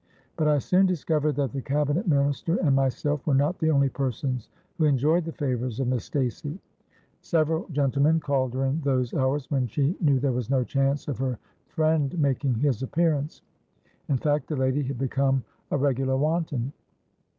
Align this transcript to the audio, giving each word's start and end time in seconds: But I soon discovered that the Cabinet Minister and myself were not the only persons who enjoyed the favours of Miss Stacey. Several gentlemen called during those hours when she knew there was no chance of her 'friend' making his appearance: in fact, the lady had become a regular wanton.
But 0.35 0.47
I 0.47 0.57
soon 0.57 0.87
discovered 0.87 1.35
that 1.35 1.51
the 1.51 1.61
Cabinet 1.61 2.07
Minister 2.07 2.55
and 2.55 2.75
myself 2.75 3.27
were 3.27 3.35
not 3.35 3.59
the 3.59 3.69
only 3.69 3.87
persons 3.87 4.49
who 4.79 4.85
enjoyed 4.85 5.25
the 5.25 5.31
favours 5.31 5.79
of 5.79 5.89
Miss 5.89 6.05
Stacey. 6.05 6.59
Several 7.19 7.67
gentlemen 7.69 8.19
called 8.19 8.53
during 8.53 8.79
those 8.81 9.13
hours 9.13 9.51
when 9.51 9.67
she 9.67 9.95
knew 10.01 10.19
there 10.19 10.31
was 10.31 10.49
no 10.49 10.63
chance 10.63 11.07
of 11.07 11.19
her 11.19 11.37
'friend' 11.67 12.17
making 12.17 12.55
his 12.55 12.81
appearance: 12.81 13.43
in 14.09 14.17
fact, 14.17 14.47
the 14.47 14.55
lady 14.55 14.81
had 14.81 14.97
become 14.97 15.43
a 15.69 15.77
regular 15.77 16.17
wanton. 16.17 16.73